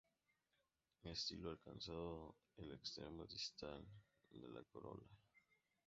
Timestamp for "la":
4.47-4.63